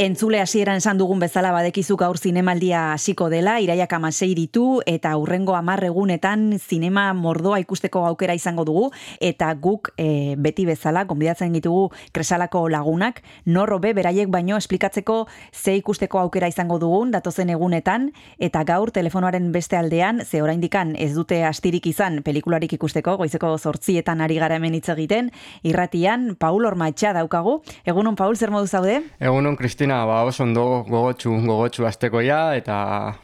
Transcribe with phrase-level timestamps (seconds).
[0.00, 5.52] Entzule hasieran esan dugun bezala badekizu gaur zinemaldia hasiko dela, iraiak amasei ditu eta urrengo
[5.58, 8.86] amar egunetan zinema mordoa ikusteko aukera izango dugu
[9.20, 15.76] eta guk e, beti bezala, konbidatzen ditugu kresalako lagunak, norro be beraiek baino esplikatzeko ze
[15.82, 18.08] ikusteko aukera izango dugun datozen egunetan
[18.38, 24.24] eta gaur telefonoaren beste aldean, ze oraindikan ez dute astirik izan pelikularik ikusteko, goizeko zortzietan
[24.24, 25.28] ari gara hemen hitz egiten,
[25.62, 27.60] irratian Paul Ormaitxa daukagu.
[27.84, 29.02] Egunon Paul, zer modu zaude?
[29.20, 32.76] Egunon Cristina ba, oso ondo gogotxu, gogotxu azteko eta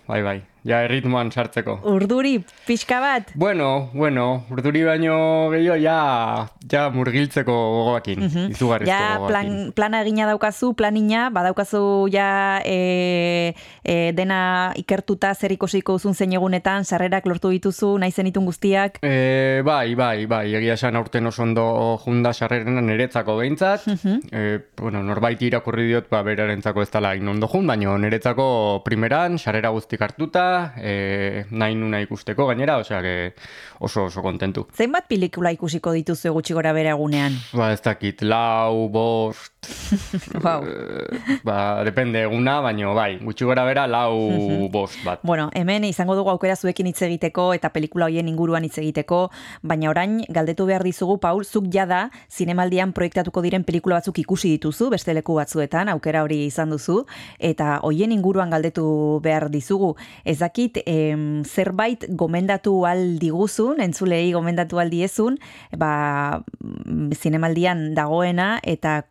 [0.08, 1.78] bai, bai, ja erritmoan sartzeko.
[1.86, 3.30] Urduri, pixka bat?
[3.38, 5.16] Bueno, bueno, urduri baino
[5.52, 5.98] gehiago, ja,
[6.72, 8.50] ja murgiltzeko gogoakin, mm -hmm.
[8.56, 15.94] izugarrizko ja, plan, plana egina daukazu, planina, badaukazu ja e, e, dena ikertuta zer ikusiko
[15.94, 18.98] uzun zein egunetan, sarrerak lortu dituzu, nahi zenitun guztiak?
[19.02, 24.58] E, bai, bai, bai, egia esan aurten oso ondo junda sarrerena niretzako behintzat, mm e,
[24.76, 30.02] bueno, norbait irakurri diot, ba, berarentzako ez dala inondo jun, baina niretzako primeran, sarrera guztik
[30.02, 33.16] hartuta, e, nahi nuna ikusteko gainera, osea, que
[33.80, 34.66] oso oso kontentu.
[34.76, 37.36] Zenbat pelikula ikusiko dituzu gutxi gora bere egunean?
[37.56, 39.55] Ba, ez dakit, lau, bost,
[40.44, 40.64] wow.
[40.64, 45.20] e, ba, depende eguna, baino bai, gutxi gora bera lau, bost bat.
[45.22, 49.26] Bueno, hemen izango dugu aukera zuekin hitz egiteko eta pelikula hoien inguruan hitz egiteko,
[49.62, 54.90] baina orain galdetu behar dizugu, Paul, zuk jada zinemaldian proiektatuko diren pelikula batzuk ikusi dituzu,
[54.92, 57.02] beste leku batzuetan, aukera hori izan duzu,
[57.38, 58.86] eta hoien inguruan galdetu
[59.24, 59.94] behar dizugu.
[60.24, 65.38] Ez dakit em, zerbait gomendatu aldiguzun, entzulei gomendatu aldiezun,
[65.76, 69.02] ba, mm, zinemaldian dagoena eta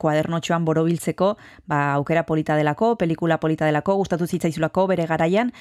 [0.45, 5.51] kuadernotxoan borobiltzeko ba, aukera polita delako, pelikula polita delako, gustatu zitzaizulako bere garaian,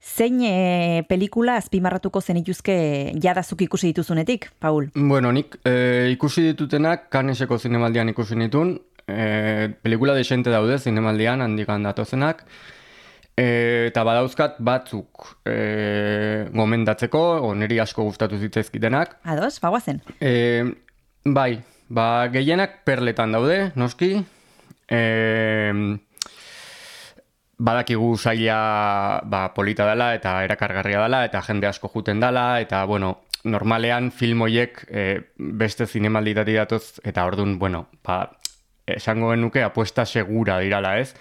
[0.00, 4.88] Zein e, pelikula azpimarratuko zenituzke jadazuk ikusi dituzunetik, Paul?
[4.94, 8.78] Bueno, nik e, ikusi ditutenak kaneseko zinemaldian ikusi nitun.
[9.04, 12.46] E, pelikula desente daude zinemaldian handikan datozenak.
[13.36, 19.18] E, eta badauzkat batzuk e, gomendatzeko, o niri asko gustatu zitzaizkitenak.
[19.28, 20.00] Ados, bagoazen.
[20.16, 20.64] E,
[21.28, 21.58] bai,
[21.90, 24.14] ba, gehienak perletan daude, noski.
[24.90, 25.00] E,
[27.60, 28.60] badakigu zaila
[29.28, 34.86] ba, polita dela eta erakargarria dela eta jende asko juten dela eta bueno, normalean filmoiek
[34.88, 35.04] e,
[35.36, 38.24] beste zinemalditati datoz eta ordun bueno, ba,
[38.86, 41.12] esango genuke apuesta segura dirala ez.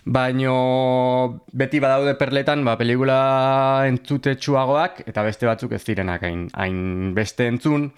[0.00, 7.12] Baino beti badaude perletan, ba, pelikula entzute txuagoak, eta beste batzuk ez direnak hain, hain
[7.14, 7.90] beste entzun.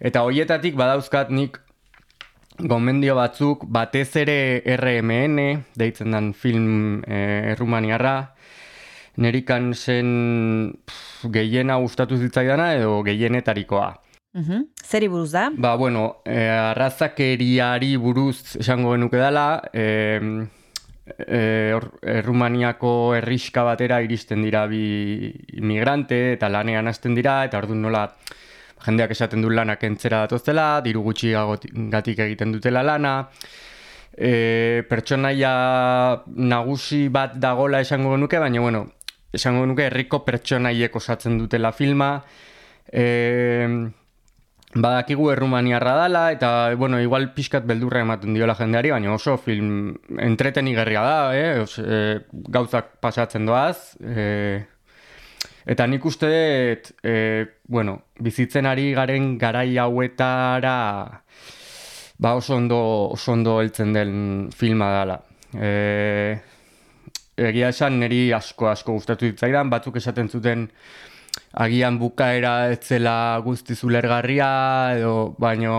[0.00, 1.60] Eta hoietatik badauzkat nik
[2.58, 5.38] gomendio batzuk batez ere RMN,
[5.76, 8.16] deitzen den film e, errumaniarra,
[9.20, 10.10] nerikan zen
[10.84, 13.94] pff, gehiena gustatu zitzaidana edo gehienetarikoa.
[14.36, 14.66] Uhum.
[14.84, 15.48] Zeri buruz da?
[15.56, 19.86] Ba, bueno, e, arrazakeriari buruz esango genuke dela, e,
[21.16, 21.40] e,
[22.16, 28.04] Errumaniako herriska batera iristen dira bi imigrante eta lanean hasten dira eta orduan nola
[28.84, 31.32] jendeak esaten du lanak entzera datoztela, diru gutxi
[31.92, 33.14] gatik egiten dutela lana,
[34.12, 35.52] e, pertsonaia
[36.36, 38.86] nagusi bat dagola esango genuke, baina bueno,
[39.32, 42.18] esango genuke herriko pertsonaiek osatzen dutela filma,
[42.92, 43.92] e,
[44.76, 51.02] Badakigu errumaniarra dala, eta, bueno, igual pixkat beldurra ematen diola jendeari, baina oso film entretenigarria
[51.02, 51.60] da, eh?
[51.62, 52.20] Os, eh,
[52.52, 53.96] gauzak pasatzen doaz.
[54.04, 54.66] Eh,
[55.66, 60.76] eta nik uste dut, eh, bueno, bizitzen ari garen garai hauetara
[62.18, 62.78] ba oso ondo,
[63.12, 65.18] oso ondo heltzen den filma dela.
[65.52, 66.38] Eh,
[67.36, 70.68] egia esan, niri asko asko gustatu ditzaidan, batzuk esaten zuten
[71.56, 74.48] agian bukaera etzela guzti zulergarria
[74.98, 75.76] edo baino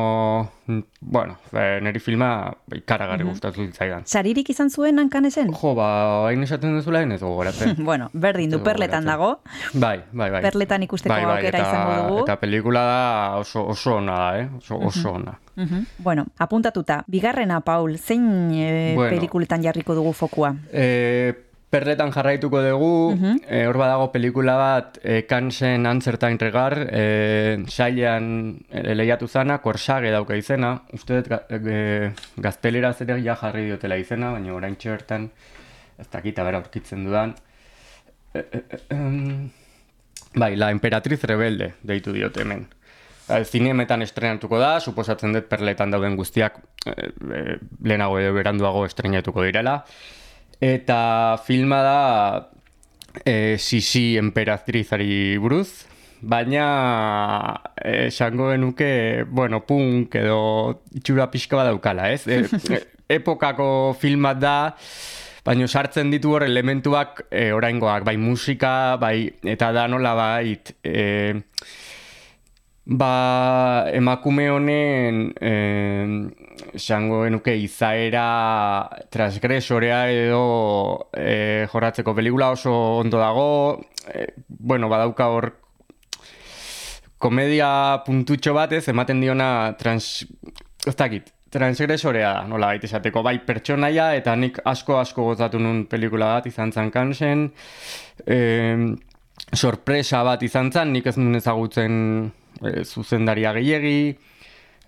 [1.00, 3.32] bueno, e, neri filma ikaragarri mm -hmm.
[3.32, 4.02] gustatu ditzaidan.
[4.06, 5.54] Saririk izan zuen hankan esen?
[5.54, 7.76] Jo, ba, hain esaten duzula ez gogoratzen.
[7.90, 9.40] bueno, berdin du perletan dago.
[9.74, 10.42] Bai, bai, bai.
[10.42, 12.24] Perletan ikusteko bai, bai, aukera eta, izango dugu.
[12.24, 14.50] Eta pelikula da oso, oso ona da, eh?
[14.58, 15.40] Oso, oso ona.
[15.56, 15.86] Mm -hmm.
[15.98, 17.04] Bueno, apuntatuta.
[17.08, 20.56] Bigarrena, Paul, zein e, bueno, pelikuletan jarriko dugu fokua?
[20.72, 23.34] Eh, Perletan jarraituko dugu, uh
[23.68, 28.30] hor badago pelikula bat, e, kansen antzertain regar, e, sailean
[28.72, 34.32] e, lehiatu zana, korsage dauka izena, uste dut e, gaztelera zere ja jarri diotela izena,
[34.32, 35.28] baina orain txertan,
[36.00, 37.36] ez dakita bera aurkitzen dudan.
[38.34, 38.64] E, e,
[38.96, 38.98] e,
[40.36, 42.64] bai, la emperatriz rebelde, deitu diote hemen.
[43.28, 49.44] E, zinemetan estrenatuko da, suposatzen dut perletan dauden guztiak e, e, lehenago edo beranduago estrenatuko
[49.44, 49.82] direla.
[50.62, 52.50] Eta filma da
[53.26, 55.86] e, Sisi emperatrizari buruz.
[56.20, 62.26] baina esango genuke, bueno, punk edo itxura pixka bat daukala, ez?
[62.26, 62.42] E,
[63.20, 64.56] epokako filmat da,
[65.46, 71.36] baina sartzen ditu hor elementuak e, oraingoak, bai musika, bai eta da nola bait, e,
[72.88, 75.52] ba emakume honen e,
[76.80, 85.50] esango genuke izaera transgresorea edo e, jorratzeko pelikula oso ondo dago, e, bueno, badauka hor
[87.20, 90.24] komedia puntutxo batez ematen diona trans...
[90.88, 96.38] Ez dakit, transgresorea da, nola baita esateko, bai pertsonaia, eta nik asko-asko gozatu nun pelikula
[96.38, 97.50] bat izan zan kansen,
[98.24, 98.38] e,
[99.52, 101.98] sorpresa bat izan zan, nik ez nun ezagutzen
[102.62, 104.18] e, zuzendaria gehiegi,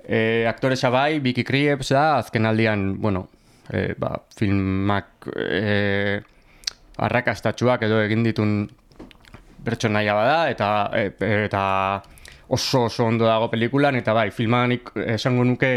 [0.03, 3.27] e, aktoresa bai, Vicky Krieps da, azken aldian, bueno,
[3.69, 6.19] e, ba, filmak e,
[6.99, 8.53] arrakastatxuak edo egin ditun
[9.65, 11.11] pertsonaia bada, eta, e,
[11.45, 11.63] eta
[12.49, 15.73] oso oso ondo dago pelikulan, eta bai, filmanik esango nuke,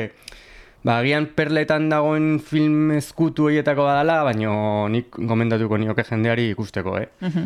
[0.82, 4.50] Ba, agian perletan dagoen film eskutu horietako badala, baina
[4.90, 7.08] nik gomendatuko nioke jendeari ikusteko, eh?
[7.22, 7.44] Uh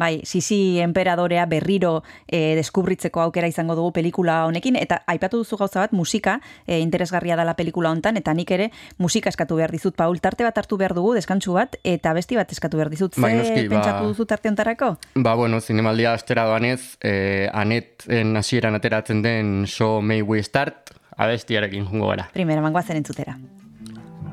[0.00, 5.80] Bai, Sisi Emperadorea berriro eh, deskubritzeko aukera izango dugu pelikula honekin, eta aipatu duzu gauza
[5.82, 10.16] bat, musika eh, interesgarria dela pelikula hontan, eta nik ere musika eskatu behar dizut, Paul,
[10.24, 13.66] tarte bat hartu behar dugu, deskantsu bat, eta besti bat eskatu behar dizut, bai, ze
[13.68, 14.94] ba- pentsatu duzu tarte hontarako?
[15.16, 21.86] Ba, bueno, zinemaldia astera doanez, eh, anet hasieran ateratzen den So May We Start, abestiarekin
[21.86, 22.28] jungo gara.
[22.34, 23.36] Primera mangoazen entzutera.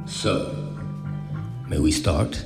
[0.06, 0.34] So,
[1.68, 2.40] may we start?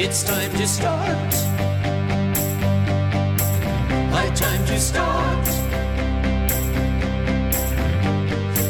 [0.00, 1.34] It's time to start.
[4.14, 5.44] High time to start.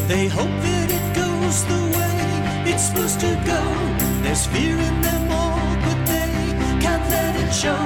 [0.09, 3.61] They hope that it goes the way it's supposed to go.
[4.23, 6.33] There's fear in them all, but they
[6.81, 7.85] can't let it show.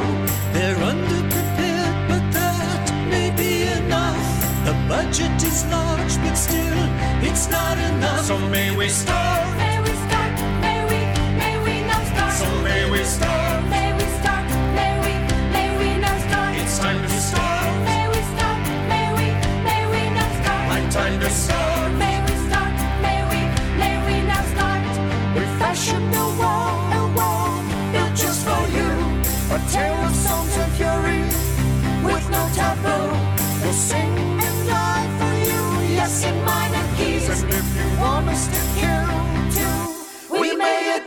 [0.53, 4.25] They're underprepared, but that may be enough.
[4.65, 6.83] The budget is large, but still,
[7.29, 8.25] it's not enough.
[8.25, 9.72] So may we start.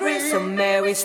[0.06, 0.86] Start So start?
[0.86, 1.04] It's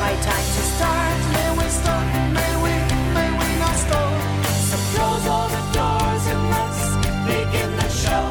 [0.00, 1.16] High time to start.
[4.94, 6.82] Close all the doors and let's
[7.28, 8.24] begin the show.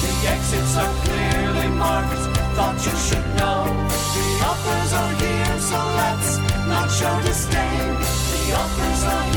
[0.00, 2.22] The exits are clearly marked.
[2.54, 3.66] Thought you should know.
[4.14, 8.13] The offers are here, so let's not show disdain
[8.54, 9.33] Stop and.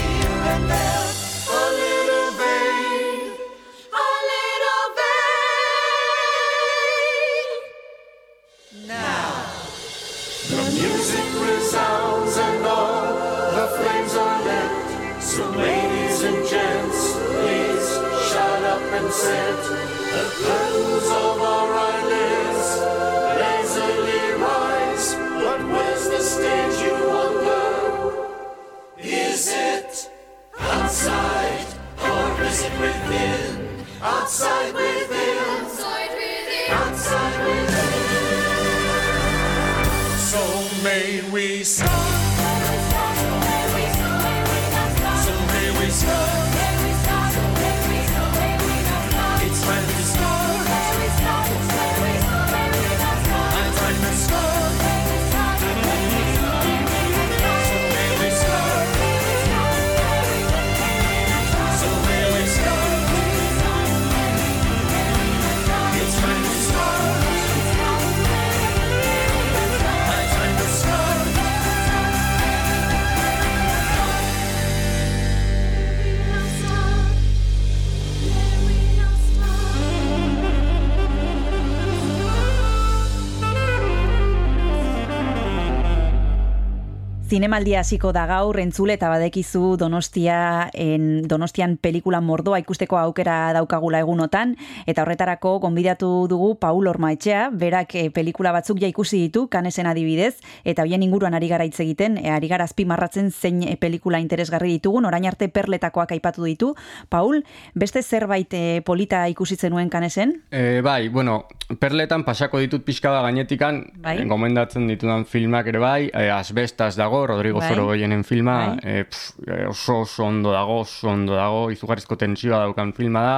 [87.37, 93.99] Zinemaldia hasiko da gaur entzule eta badekizu Donostia en Donostian pelikula mordoa ikusteko aukera daukagula
[94.01, 94.55] egunotan
[94.89, 100.39] eta horretarako gonbidatu dugu Paul Ormaetxea, berak eh, pelikula batzuk ja ikusi ditu Kanesen adibidez
[100.65, 104.71] eta hoien inguruan ari gara hitz egiten, e, ari gara azpimarratzen zein eh, pelikula interesgarri
[104.79, 106.71] ditugun, orain arte perletakoak aipatu ditu.
[107.13, 107.43] Paul,
[107.75, 110.39] beste zerbait eh, polita ikusi zenuen Kanesen?
[110.49, 111.43] E, bai, bueno,
[111.77, 114.17] perletan pasako ditut pixka bat gainetikan, Bai.
[114.25, 117.69] gomendatzen ditudan filmak ere bai, e, asbestas dago, Rodrigo Bai.
[117.69, 118.79] Sorogoyenen filma, Bai.
[118.83, 123.37] e, pf, oso oso ondo dago, oso ondo dago, izugarrizko tensioa daukan filma da.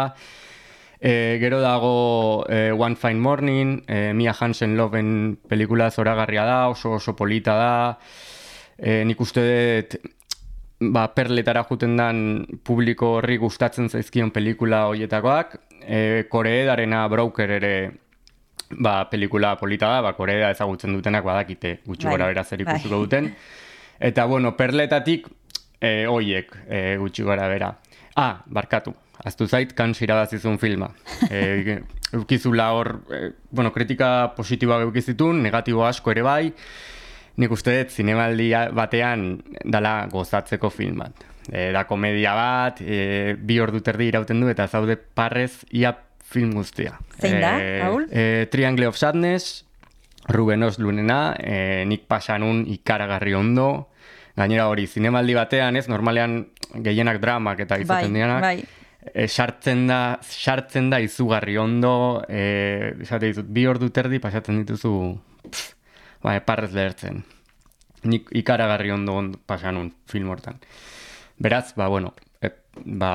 [0.99, 6.93] E, gero dago e, One Fine Morning, e, Mia Hansen Loven pelikula zoragarria da, oso
[6.99, 7.73] oso polita da.
[8.77, 9.43] E, nik uste
[9.89, 9.99] dut
[10.79, 15.57] ba, perletara juten dan publiko horri gustatzen zaizkion pelikula hoietakoak.
[15.83, 17.73] E, Koreedarena Broker ere
[18.71, 22.79] ba, pelikula polita da, ba, Korea ezagutzen dutenak badakite gutxi Bai, gora bera zer bai.
[22.83, 23.33] duten.
[23.99, 25.27] Eta, bueno, perletatik
[25.81, 27.73] e, hoiek e, gutxi gora bera.
[28.15, 30.91] Ah, barkatu, aztu zait, kans irabazizun filma.
[31.29, 31.81] E,
[32.15, 36.53] eukizula hor, e, bueno, kritika positiboa eukizitun, negatibo asko ere bai,
[37.39, 39.27] nik uste dut zinemaldi batean
[39.63, 41.25] dala gozatzeko film bat.
[41.49, 45.93] E, da komedia bat, e, bi ordu terdi irauten du eta zaude parrez ia
[46.29, 46.97] film guztia.
[47.19, 47.53] Zein da,
[47.83, 48.07] Paul?
[48.09, 49.65] E, Triangle of Sadness,
[50.27, 53.69] Ruben Oslunena, e, nik pasanun ikaragarri ondo,
[54.35, 56.41] gainera hori, zinemaldi batean, ez, normalean
[56.85, 58.57] gehienak dramak eta izaten dianak, bai.
[59.13, 61.93] e, sartzen da, sartzen da izugarri ondo,
[62.27, 64.93] e, esate ditut, bi ordu terdi pasatzen dituzu,
[65.49, 65.73] pff,
[66.25, 67.23] ba, parrez lehertzen.
[68.09, 70.59] Nik ikaragarri ondo, ondo pasanun film hortan.
[71.39, 72.51] Beraz, ba, bueno, e,
[72.85, 73.11] ba,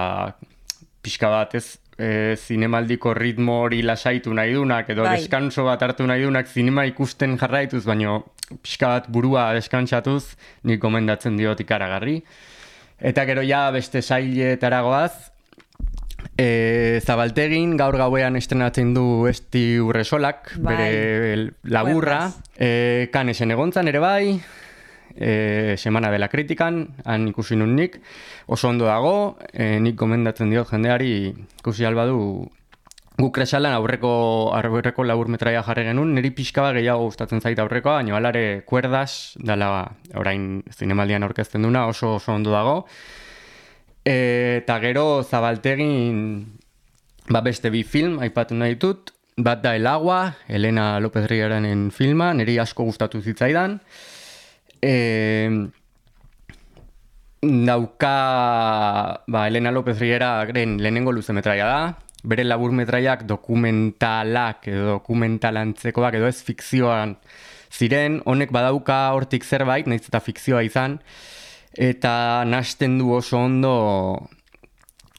[1.04, 1.66] pixka bat ez,
[1.98, 5.18] e, zinemaldiko ritmo hori lasaitu nahi dunak, edo Bai.
[5.18, 8.24] deskanso bat hartu nahi dunak zinema ikusten jarraituz, baino
[8.62, 10.34] pixka bat burua deskantsatuz,
[10.64, 12.18] nik gomendatzen diot ikaragarri.
[13.00, 15.30] Eta gero ja beste sailetara goaz,
[16.38, 20.76] e, Zabaltegin gaur gauean estrenatzen du Esti Urresolak, Bai.
[20.76, 22.54] bere laburra, Cuerdas.
[22.58, 24.40] e, kanesen egontzan ere bai,
[25.16, 28.00] e, Semana dela kritikan, han ikusi nun nik,
[28.46, 32.50] oso ondo dago, e, nik gomendatzen diot jendeari ikusi albadu
[33.14, 34.10] guk kresalan aurreko,
[34.56, 39.36] aurreko labur metraia jarri genuen, niri pixka bat gehiago gustatzen zait aurrekoa, baina alare kuerdas,
[39.38, 39.86] dala
[40.18, 42.76] orain zinemaldian aurkezten duna, oso oso ondo dago.
[44.04, 46.18] Eta gero zabaltegin
[47.30, 52.32] ba beste bi film aipatu nahi ditut, bat da El Agua, Elena López Rieranen filma,
[52.34, 53.80] niri asko gustatu zitzaidan.
[54.82, 55.68] E,
[57.42, 61.80] dauka ba, Elena López Rieraren lehenengo luze metraia da,
[62.24, 67.18] bere labur metraiak dokumentalak edo dokumentalantzekoak edo ez fikzioan
[67.74, 70.98] ziren, honek badauka hortik zerbait, nahiz eta fikzioa izan,
[71.74, 73.74] eta nasten du oso ondo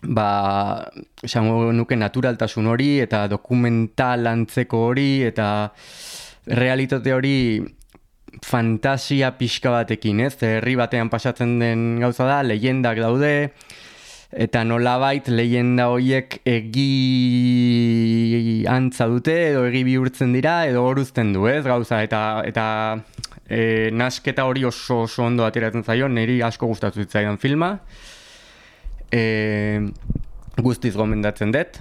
[0.01, 0.89] ba,
[1.23, 5.47] esango nuke naturaltasun hori eta dokumental antzeko hori eta
[6.45, 7.37] realitate hori
[8.43, 10.35] fantasia pixka batekin, ez?
[10.43, 13.33] Herri batean pasatzen den gauza da, leyendak daude,
[14.35, 16.89] eta nolabait leyenda horiek egi
[18.67, 21.63] antza dute, edo egi bihurtzen dira, edo horuzten du, ez?
[21.67, 22.65] Gauza, eta, eta
[23.47, 27.77] e, nasketa hori oso, oso ondo ateratzen zaio, niri asko gustatu zitzaidan filma.
[29.11, 29.81] E,
[30.65, 31.79] guztiz gomendatzen dut,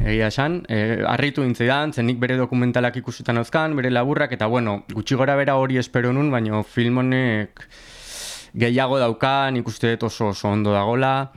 [0.00, 0.62] egia esan.
[0.68, 5.56] E, arritu intzaidan, zenik bere dokumentalak ikusetan euskan, bere laburrak, eta bueno, gutxi gora bera
[5.60, 7.66] hori espero nun, baina film honek
[8.52, 11.32] gehiago dauka, nik uste dut oso, oso ondo dagola,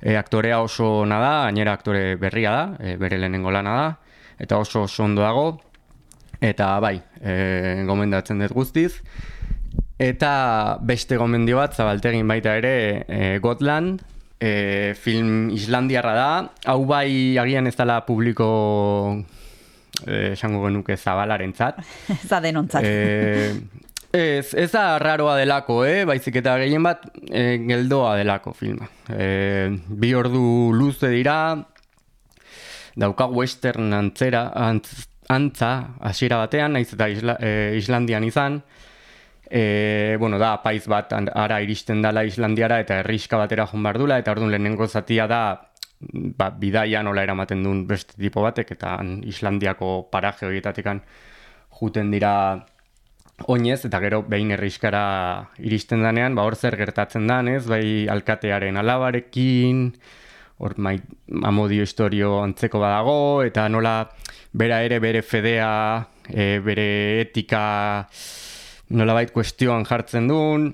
[0.00, 3.86] e, aktorea oso ona da, gainera aktore berria da, e, bere lehenengo lana da,
[4.38, 5.60] eta oso oso ondo dago,
[6.40, 8.92] eta bai, e, gomendatzen dut guztiz.
[10.02, 14.02] Eta beste gomendio bat, zabaltegin baita ere, e, Gotland,
[14.42, 16.30] e, film islandiarra da.
[16.66, 18.48] Hau bai agian ez dela publiko
[20.06, 21.78] e, esango genuke zabalarentzat.
[22.30, 22.82] Zadenontzat.
[22.84, 23.52] E,
[24.12, 26.02] ez, ez da raroa delako, eh?
[26.08, 28.90] baizik eta gehien bat e, geldoa delako filma.
[29.08, 31.38] E, bi ordu luze dira,
[32.98, 35.72] dauka western antzera, antz, antza,
[36.02, 38.60] hasiera batean, naiz eta Isla, e, Islandian izan,
[39.54, 44.32] e, bueno, da, paiz bat ara iristen dala Islandiara eta herriska batera joan behar eta
[44.32, 45.42] orduan lehenengo zatia da
[46.00, 48.96] ba, bidaia nola eramaten duen beste tipo batek, eta
[49.28, 51.02] Islandiako paraje horietatekan
[51.80, 52.64] juten dira
[53.46, 58.80] oinez, eta gero behin herriskara iristen danean, ba hor zer gertatzen dan, ez, bai alkatearen
[58.80, 59.90] alabarekin,
[60.62, 60.96] hor mai,
[61.44, 64.06] amodio historio antzeko badago, eta nola
[64.52, 68.06] bera ere bere fedea, e, bere etika
[68.92, 70.70] nolabait kuestioan jartzen duen,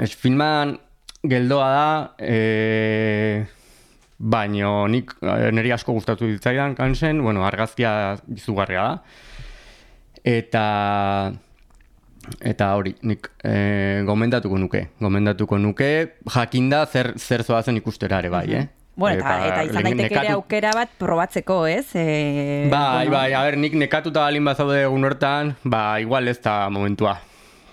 [0.00, 0.78] Es, filman
[1.28, 3.44] geldoa da, e,
[4.16, 5.12] baino nik
[5.52, 8.94] niri asko gustatu ditzaidan kansen, bueno, argazkia izugarria da.
[10.24, 10.64] Eta
[12.40, 13.54] eta hori, nik e,
[14.08, 14.86] gomendatuko nuke.
[15.02, 15.90] Gomendatuko nuke,
[16.32, 18.66] jakinda zer, zer zoazen ikustera ere bai, eh?
[18.94, 21.86] Bueno, eta, eta izan daiteke ere nekatu- aukera bat probatzeko, ez?
[21.96, 26.38] E, Bai, bueno, bai, a ber, nik nekatuta balin bazaude egun hortan, ba, igual ez
[26.44, 27.16] da momentua.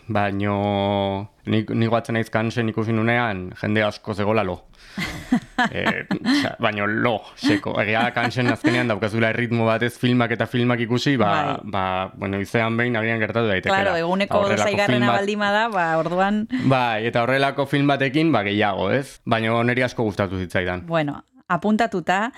[0.08, 4.62] Baino, nik, nik batzen naiz kansen ikusi nunean, jende asko zegoela lo.
[5.72, 7.76] E, osea, baino lo, seko.
[7.82, 11.72] Egia da kansen azkenean daukazula erritmo batez filmak eta filmak ikusi, ba, Bai.
[11.72, 11.84] ba
[12.16, 13.74] bueno, izean behin agian gertatu daiteke.
[13.74, 19.20] Claro, eguneko zaigarrena baldima da, ba, orduan, Bai, eta horrelako film batekin, ba, gehiago, ez?
[19.26, 20.86] Baina niri asko gustatu zitzaidan.
[20.88, 22.32] bueno, apuntatuta,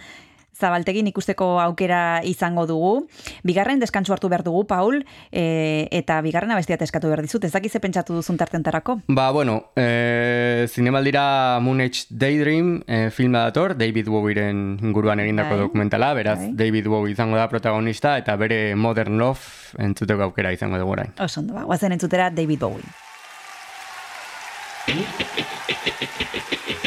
[0.62, 2.94] zabaltegin ikusteko aukera izango dugu.
[3.48, 5.02] Bigarren deskantsu hartu behar dugu, Paul,
[5.32, 7.46] e, eta bigarrena bestiat eskatu behar dizut.
[7.48, 9.00] Ez dakize pentsatu duzun tartentarako?
[9.10, 15.66] Ba, bueno, e, zinemaldira Moon Age Daydream e, filma dator, David Bowieren inguruan egindako Bai.
[15.66, 16.52] dokumentala, beraz Bai.
[16.64, 19.40] David Bowie izango da protagonista eta bere Modern Love
[19.82, 21.14] entzuteko aukera izango dugu orain.
[21.20, 22.84] Oso ondo, ba, guazen entzutera David Bowie.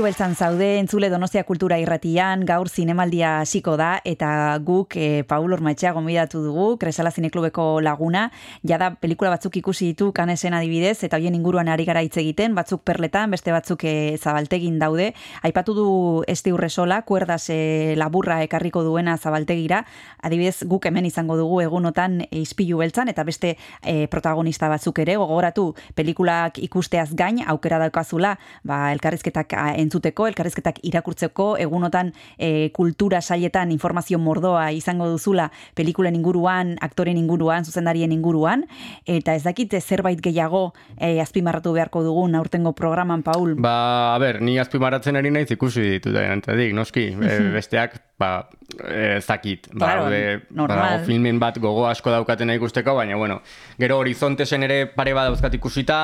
[0.00, 5.52] Ispilu beltzan zaude, entzule Donostia Kultura irratian, gaur zinemaldia hasiko da, eta guk e, Paul
[5.52, 8.22] Ormaetxea gomidatu dugu, Kresala Zineklubeko laguna,
[8.64, 12.80] jada pelikula batzuk ikusi ditu kanesen adibidez, eta hoien inguruan ari gara hitz egiten, batzuk
[12.80, 15.10] perletan, beste batzuk e, zabaltegin daude.
[15.44, 15.84] Aipatu du
[16.24, 19.82] Esti Urresola, kuerdas e, laburra ekarriko duena zabaltegira,
[20.24, 23.52] adibidez guk hemen izango dugu egunotan e, ispilu beltzan, eta beste
[23.84, 30.78] e, protagonista batzuk ere, gogoratu pelikulak ikusteaz gain, aukera daukazula, ba, elkarrizketak a, entzuteko, elkarrizketak
[30.86, 38.64] irakurtzeko, egunotan e, kultura saietan informazio mordoa izango duzula pelikulen inguruan, aktoren inguruan, zuzendarien inguruan,
[39.10, 43.56] eta ez dakit zerbait gehiago e, azpimarratu beharko dugun aurtengo programan, Paul.
[43.58, 48.48] Ba, a ber, ni azpimarratzen ari naiz ikusi ditut, dik, noski, e, besteak, ba,
[48.86, 50.08] ez dakit, ba, Claro,
[50.54, 50.76] normal.
[50.76, 53.40] badago filmen bat gogo asko daukatena ikusteko, baina, bueno,
[53.80, 56.00] gero horizontesen ere pare bat dauzkat ikusita,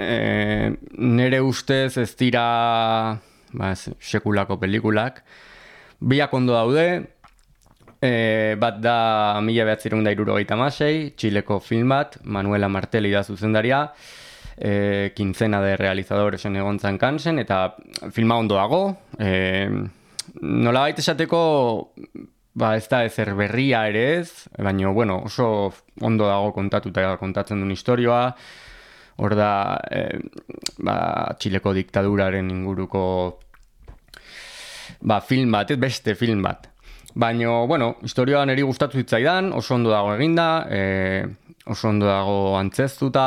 [0.00, 2.44] e, nere ustez ez dira,
[3.52, 5.24] ba, sekulako pelikulak,
[6.00, 6.90] biak ondo daude,
[8.00, 13.82] E, bat da mila behatzerun da irurogeita masei, Txileko film bat, Manuela Martelli da zuzendaria,
[14.56, 17.76] e, kintzena de realizadores egon kansen, eta
[18.10, 19.68] filma ondo dago, e,
[20.40, 21.92] nola baita esateko,
[22.54, 27.70] ba ez da ezer berria ere ez, baina, bueno, oso ondo dago kontatuta kontatzen duen
[27.70, 28.34] historioa,
[29.20, 29.52] hor da,
[29.90, 30.18] e,
[30.80, 30.96] ba,
[31.38, 33.04] Txileko diktaduraren inguruko
[35.00, 36.68] ba, film bat, beste film bat.
[37.20, 40.80] Baina, bueno, historioa niri gustatu zitzaidan, oso ondo dago eginda, e,
[41.66, 43.26] oso ondo dago antzeztuta,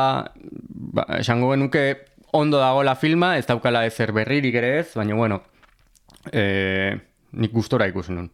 [0.97, 1.85] ba, esango genuke
[2.33, 5.41] ondo dago la filma, ez daukala ezer berririk ere ez, baina, bueno,
[6.31, 6.95] e,
[7.33, 8.31] nik gustora ikusi nun.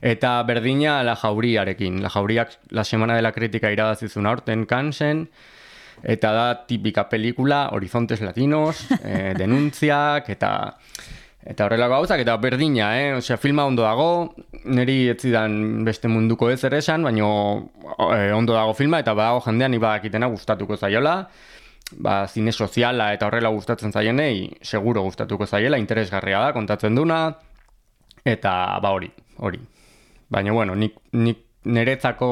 [0.00, 2.02] Eta berdina la jauriarekin.
[2.02, 5.28] La jauriak la semana de la crítica irabazizun aurten kansen,
[6.02, 10.52] eta da tipika pelikula, horizontes latinos, e, denuntziak, eta
[11.48, 13.12] eta horrelako gauzak, eta berdina, eh?
[13.16, 14.34] Osea, filma ondo dago,
[14.68, 17.28] niri ez zidan beste munduko ez ere esan, baina
[18.12, 21.16] eh, ondo dago filma, eta badago jendean ibadakitena gustatuko zaiola,
[22.04, 27.22] ba, zine soziala eta horrela gustatzen zaienei, seguro gustatuko zaiela, interesgarria da, kontatzen duna,
[28.24, 29.62] eta ba hori, hori.
[30.28, 32.30] Baina, bueno, nik, nik niretzako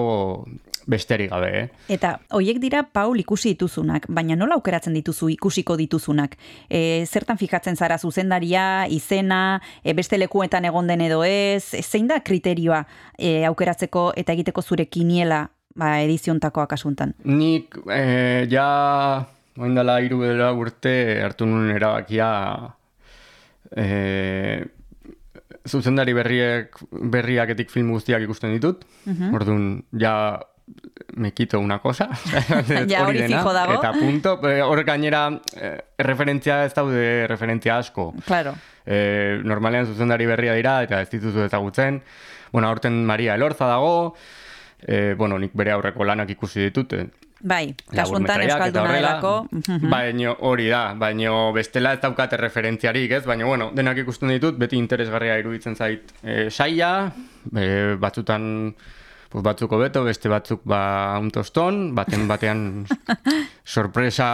[0.87, 1.95] besterik gabe, eh?
[1.97, 6.37] Eta hoiek dira Paul ikusi dituzunak, baina nola aukeratzen dituzu ikusiko dituzunak?
[6.71, 12.07] E, zertan fijatzen zara zuzendaria, izena, e, beste lekuetan egon den edo ez, e, zein
[12.07, 12.85] da kriterioa
[13.19, 17.15] e, aukeratzeko eta egiteko zure kiniela ba, ediziontakoa kasuntan?
[17.29, 18.69] Nik eh, ja
[19.61, 20.95] oin dela hiru edo lau urte
[21.25, 22.31] hartu nuen erabakia
[23.77, 24.65] eh,
[25.67, 28.85] zuzendari berriek, berriaketik film guztiak ikusten ditut.
[29.33, 30.17] Orduan, ja
[31.15, 32.09] me quito una cosa.
[32.89, 33.79] Ja, hori dena, dago.
[33.79, 34.39] Eta punto.
[34.49, 38.13] Eh, Hor gainera, eh, referentzia ez daude referentzia asko.
[38.27, 38.55] Claro.
[38.87, 42.03] E, normalean zuzendari berria dira eta ez dituzu ezagutzen.
[42.53, 44.15] Bueno, aurten Maria Elorza dago,
[44.81, 47.09] e, bueno, nik bere aurreko lanak ikusi ditut, e,
[47.45, 49.33] Bai, laburmetraiak eta Euskalduna delako.
[49.93, 53.25] Baina hori da, baina bestela ez daukate referentziarik, ez?
[53.29, 57.11] Baina bueno, denak ikusten ditut, beti interesgarria iruditzen zait e, saia,
[57.53, 57.67] e,
[58.01, 58.49] batzutan
[59.29, 62.87] pues batzuk hobeto, beste batzuk ba un toston, baten batean
[63.77, 64.29] sorpresa,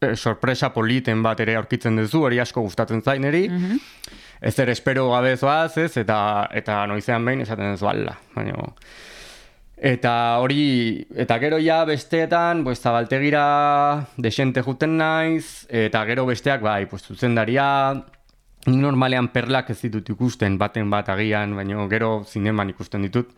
[0.00, 3.46] eh, sorpresa politen bat ere aurkitzen duzu, hori asko gustatzen zaineri.
[4.44, 8.16] Ez ere espero gabe zoaz, ez, eta, eta noizean behin esaten duzu ala.
[8.34, 8.72] Baina,
[9.84, 16.86] Eta hori, eta gero ja besteetan, pues, zabaltegira desente juten naiz, eta gero besteak, bai,
[16.88, 17.66] pues, zuzendaria,
[18.64, 23.36] nik normalean perlak ez ditut ikusten, baten bat agian, baina gero zineman ikusten ditut.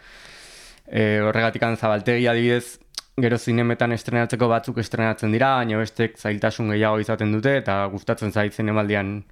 [0.87, 2.79] E, horregatik zabaltegia adibidez,
[3.19, 8.55] gero zinemetan estrenatzeko batzuk estrenatzen dira, baina bestek zailtasun gehiago izaten dute, eta gustatzen zait
[8.55, 9.25] zinemaldian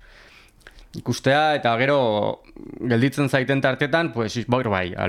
[0.99, 2.43] ikustea, eta gero
[2.81, 5.07] gelditzen zaiten tartetan, pues, bor bai, a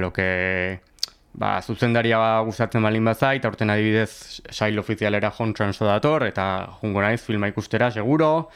[1.36, 6.46] ba, zuzendaria gustatzen balin bazait, aurten adibidez sail ofizialera jon transo dator, eta
[6.80, 8.50] jungo naiz filma ikustera, seguro.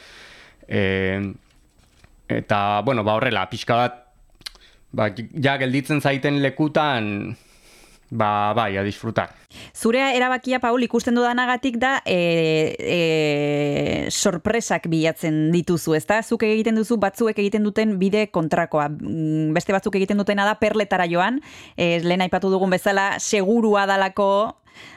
[0.68, 0.82] E,
[2.30, 4.00] eta, bueno, ba horrela, pixka bat,
[4.96, 7.36] ba, ja gelditzen zaiten lekutan,
[8.10, 9.36] ba, bai, a disfrutar.
[9.74, 16.22] Zure erabakia, Paul, ikusten dudanagatik da e, e, sorpresak bilatzen dituzu, ezta?
[16.24, 18.90] Zuk egiten duzu, batzuek egiten duten bide kontrakoa.
[18.90, 21.42] Mm, Beste batzuk egiten dutena da perletara joan,
[21.78, 24.30] e, lehen aipatu dugun bezala, segurua dalako,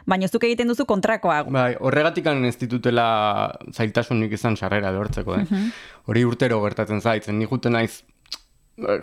[0.06, 1.42] baina zuk egiten duzu kontrakoa.
[1.52, 5.62] Bai, horregatik ez ditutela zailtasunik izan sarrera lortzeko, eh?
[6.06, 8.02] Hori urtero gertatzen zaitzen, ni juten naiz,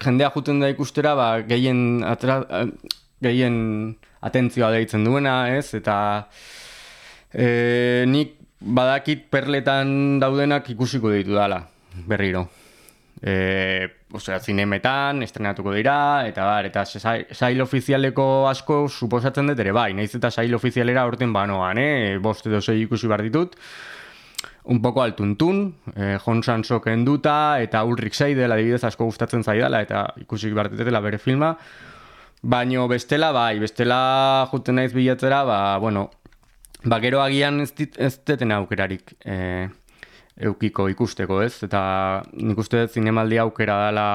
[0.03, 2.41] jendea juten da ikustera, ba, gehien, atra,
[3.21, 5.73] gehien atentzioa deitzen duena, ez?
[5.77, 5.95] Eta
[7.33, 11.61] e, nik badakit perletan daudenak ikusiko ditu dala,
[12.07, 12.47] berriro.
[13.19, 19.73] E, osea, zinemetan, estrenatuko dira, eta bar, eta sai- sail ofizialeko asko suposatzen dut ere
[19.75, 22.17] bai, naiz eta sail ofizialera orten banoan, eh?
[22.23, 23.57] bost edo sei ikusi behar ditut,
[24.71, 29.81] un poco al tuntun, eh, Jon Sanso kenduta, eta Ulrich Seidel adibidez asko gustatzen zaidala,
[29.81, 31.57] eta ikusi behar ditutela bere filma,
[32.41, 36.09] Baino bestela, bai, bestela juten naiz bilatzera, ba, bueno,
[36.85, 39.67] ba, gero agian ez, dit, ez deten aukerarik e,
[40.47, 41.57] eukiko ikusteko, ez?
[41.67, 41.81] Eta
[42.39, 44.05] nik uste dut zinemaldi aukera dela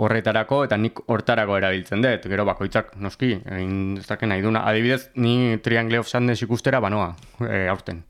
[0.00, 2.26] horretarako, eta nik hortarako erabiltzen dut.
[2.32, 4.64] Gero bakoitzak, noski, egin dezake nahi duna.
[4.66, 7.12] Adibidez, ni Triangle of Sadness ikustera banoa,
[7.46, 8.02] e, aurten.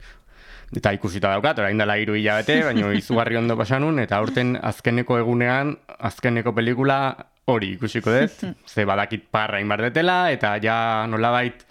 [0.73, 5.75] Eta ikusita daukat, orain dela hiru hilabete, baina izugarri ondo pasanun, eta aurten azkeneko egunean,
[5.99, 7.01] azkeneko pelikula
[7.49, 11.65] hori ikusiko dut, ze badakit parra inbar detela, eta ja nolabait,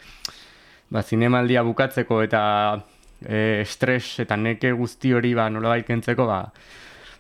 [0.90, 2.42] ba, zinemaldia bukatzeko eta
[3.26, 6.44] e, estres eta neke guzti hori ba, nolabait kentzeko, ba,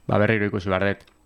[0.09, 1.18] ba berriro ikusi behar dut.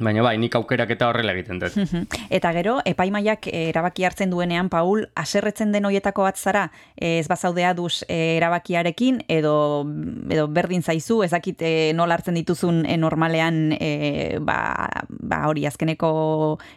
[0.00, 1.76] Baina bai, nik aukerak eta horrela egiten dut.
[2.36, 7.28] Eta gero, epaimaiak eh, erabaki hartzen duenean, Paul, aserretzen den hoietako bat zara, eh, ez
[7.30, 9.54] bazaudea duz eh, erabakiarekin, edo,
[10.32, 14.58] edo berdin zaizu, ezakit eh, nola hartzen dituzun normalean, eh, ba,
[15.08, 16.10] ba hori azkeneko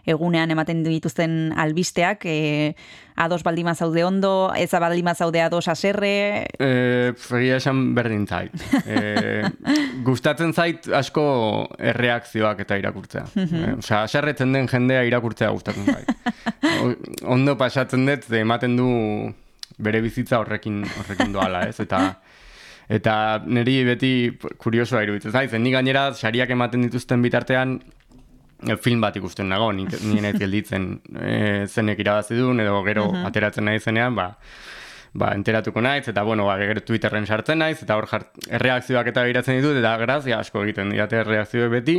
[0.08, 2.74] egunean ematen dituzten albisteak, eh,
[3.20, 8.54] ados baldima zaude ondo, ez baldima zaude ados aserre, E, egia esan berdin zait.
[8.88, 9.44] E,
[10.08, 11.26] gustatzen zait asko
[11.78, 13.26] erreakzioak eta irakurtzea.
[13.36, 16.10] e, Osea, aserretzen den jendea irakurtzea gustatzen zait.
[16.80, 16.96] O-
[17.36, 18.90] Ondo pasatzen dut, ematen du
[19.78, 21.80] bere bizitza horrekin, horrekin doala, ez?
[21.80, 22.18] Eta
[22.90, 23.14] Eta
[23.46, 24.12] niri beti
[24.58, 27.76] kuriosoa iruditzen zait, zen ni gainera sariak ematen dituzten bitartean
[28.82, 33.66] film bat ikusten nago, ni, ni naiz gelditzen e, zenek irabazi duen, edo gero ateratzen
[33.70, 34.34] nahi zenean, ba,
[35.14, 39.24] ba, enteratuko naiz, eta bueno, ba, gero Twitterren sartzen naiz, eta hor jart, erreakzioak eta
[39.30, 41.98] biratzen ditut, eta grazia asko egiten didate erreakzioe beti,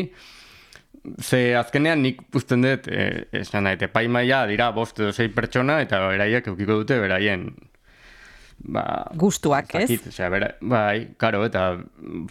[1.25, 6.03] ze azkenean nik puzten dut, e, esan daite, paimaia dira bost edo sei pertsona, eta
[6.09, 7.49] beraiek eukiko dute beraien
[8.61, 8.85] ba,
[9.17, 9.87] gustuak, ez?
[9.89, 11.67] Zakit, osea, bera, bai, karo, eta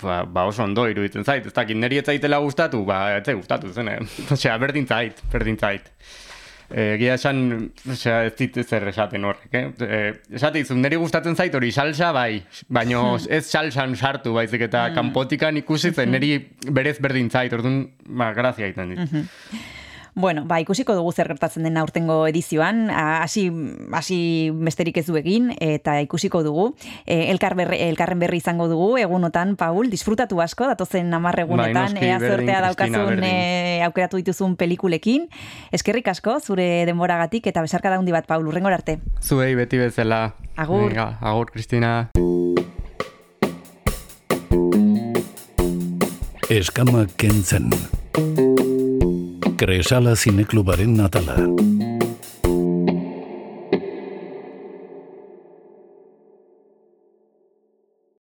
[0.02, 1.46] ba, ba oso ondo iruditzen zait.
[1.50, 4.00] Ez dakit, niri ez zaitela gustatu, ba, ez zait gustatu zen, eh?
[4.36, 5.92] Osea, berdin zait, berdin zait.
[6.70, 7.39] Eh, Egia esan,
[7.89, 9.63] osea, ez dit zer esaten horrek, eh?
[9.88, 14.92] eh esate izun, niri gustatzen zait hori salsa, bai, baino ez salsan sartu, baizik eta
[14.94, 16.36] kanpotikan ikusi zen, niri
[16.70, 19.20] berez berdin zait, orduan, ba, grazia egiten dit.
[20.20, 23.46] Bueno, ba, ikusiko dugu zer gertatzen den aurtengo edizioan, hasi
[23.96, 24.18] hasi
[24.52, 26.66] besterik ez du egin eta ikusiko dugu.
[27.06, 32.10] E, elkar berri, elkarren berri izango dugu egunotan, Paul, disfrutatu asko datozen 10 egunetan noski,
[32.10, 35.30] ea zortea Cristina, daukazun e, aukeratu dituzun pelikulekin.
[35.72, 39.00] Eskerrik asko zure denboragatik eta besarka daundi bat, Paul, urrengor arte.
[39.24, 40.34] Zuei beti bezala.
[40.60, 40.90] Agur.
[40.90, 42.10] Venga, agur, Kristina.
[46.52, 47.72] Eskama kentzen.
[49.60, 51.36] Kresala zineklubaren atala.